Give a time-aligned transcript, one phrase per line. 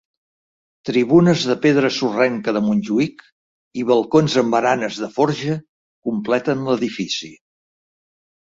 [0.89, 3.21] Tribunes de pedra sorrenca de Montjuïc
[3.81, 5.59] i balcons amb baranes de forja
[6.09, 7.31] completen l'edifici.